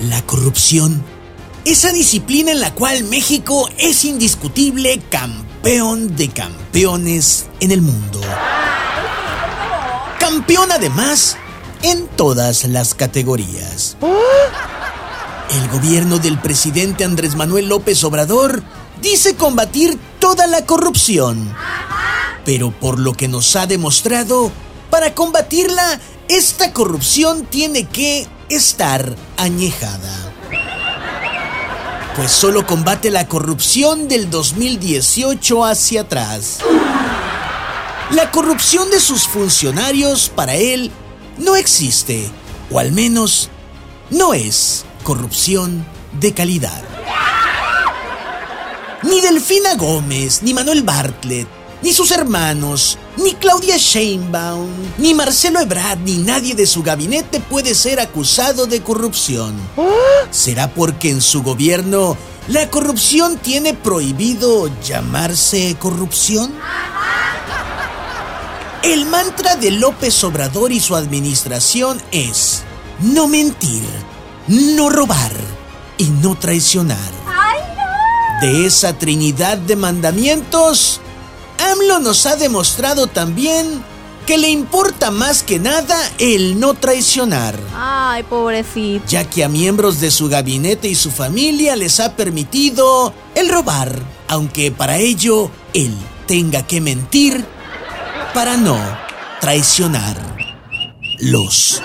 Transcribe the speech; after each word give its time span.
La 0.00 0.22
corrupción. 0.22 1.04
Esa 1.64 1.92
disciplina 1.92 2.50
en 2.50 2.60
la 2.60 2.74
cual 2.74 3.04
México 3.04 3.68
es 3.78 4.04
indiscutible 4.04 5.00
campeón 5.08 6.16
de 6.16 6.28
campeones 6.28 7.46
en 7.60 7.70
el 7.70 7.80
mundo. 7.80 8.20
Campeón 10.18 10.72
además 10.72 11.36
en 11.82 12.08
todas 12.08 12.64
las 12.64 12.94
categorías. 12.94 13.96
El 15.50 15.68
gobierno 15.68 16.18
del 16.18 16.38
presidente 16.38 17.04
Andrés 17.04 17.36
Manuel 17.36 17.68
López 17.68 18.02
Obrador 18.02 18.62
dice 19.00 19.36
combatir 19.36 19.96
toda 20.18 20.48
la 20.48 20.66
corrupción. 20.66 21.54
Pero 22.44 22.72
por 22.72 22.98
lo 22.98 23.14
que 23.14 23.28
nos 23.28 23.54
ha 23.54 23.66
demostrado, 23.66 24.50
para 24.90 25.14
combatirla, 25.14 26.00
esta 26.28 26.72
corrupción 26.72 27.46
tiene 27.46 27.84
que 27.84 28.26
estar 28.48 29.14
añejada. 29.36 30.32
Pues 32.16 32.30
solo 32.30 32.66
combate 32.66 33.10
la 33.10 33.26
corrupción 33.26 34.06
del 34.08 34.30
2018 34.30 35.64
hacia 35.64 36.02
atrás. 36.02 36.60
La 38.10 38.30
corrupción 38.30 38.90
de 38.90 39.00
sus 39.00 39.26
funcionarios 39.26 40.28
para 40.28 40.54
él 40.54 40.92
no 41.38 41.56
existe, 41.56 42.30
o 42.70 42.78
al 42.78 42.92
menos 42.92 43.48
no 44.10 44.34
es 44.34 44.84
corrupción 45.02 45.84
de 46.20 46.32
calidad. 46.32 46.82
Ni 49.02 49.20
Delfina 49.20 49.74
Gómez, 49.74 50.42
ni 50.42 50.54
Manuel 50.54 50.82
Bartlett, 50.82 51.48
ni 51.84 51.92
sus 51.92 52.12
hermanos, 52.12 52.96
ni 53.18 53.34
Claudia 53.34 53.76
Sheinbaum, 53.76 54.70
ni 54.96 55.12
Marcelo 55.12 55.60
Ebrard, 55.60 55.98
ni 55.98 56.16
nadie 56.16 56.54
de 56.54 56.66
su 56.66 56.82
gabinete 56.82 57.40
puede 57.40 57.74
ser 57.74 58.00
acusado 58.00 58.66
de 58.66 58.80
corrupción. 58.80 59.54
¿Será 60.30 60.72
porque 60.72 61.10
en 61.10 61.20
su 61.20 61.42
gobierno 61.42 62.16
la 62.48 62.70
corrupción 62.70 63.36
tiene 63.36 63.74
prohibido 63.74 64.70
llamarse 64.82 65.76
corrupción? 65.78 66.54
El 68.82 69.04
mantra 69.04 69.56
de 69.56 69.70
López 69.72 70.24
Obrador 70.24 70.72
y 70.72 70.80
su 70.80 70.96
administración 70.96 72.00
es 72.12 72.62
no 73.00 73.28
mentir, 73.28 73.84
no 74.46 74.88
robar 74.88 75.32
y 75.98 76.04
no 76.04 76.34
traicionar. 76.34 77.24
De 78.40 78.64
esa 78.64 78.96
trinidad 78.98 79.58
de 79.58 79.76
mandamientos, 79.76 81.02
AMLO 81.74 81.98
nos 81.98 82.24
ha 82.26 82.36
demostrado 82.36 83.08
también 83.08 83.82
que 84.26 84.38
le 84.38 84.48
importa 84.48 85.10
más 85.10 85.42
que 85.42 85.58
nada 85.58 85.98
el 86.18 86.60
no 86.60 86.74
traicionar. 86.74 87.58
Ay, 87.74 88.22
pobrecito. 88.22 89.04
Ya 89.08 89.28
que 89.28 89.42
a 89.42 89.48
miembros 89.48 89.98
de 90.00 90.12
su 90.12 90.28
gabinete 90.28 90.86
y 90.86 90.94
su 90.94 91.10
familia 91.10 91.74
les 91.74 91.98
ha 91.98 92.14
permitido 92.14 93.12
el 93.34 93.48
robar, 93.48 94.00
aunque 94.28 94.70
para 94.70 94.98
ello 94.98 95.50
él 95.72 95.92
tenga 96.28 96.64
que 96.64 96.80
mentir 96.80 97.44
para 98.34 98.56
no 98.56 98.78
traicionar 99.40 100.16
los. 101.18 101.82